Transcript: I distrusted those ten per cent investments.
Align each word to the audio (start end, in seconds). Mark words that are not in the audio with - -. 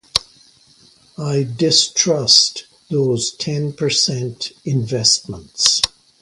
I 1.19 1.43
distrusted 1.43 2.65
those 2.89 3.29
ten 3.33 3.71
per 3.73 3.91
cent 3.91 4.51
investments. 4.65 5.79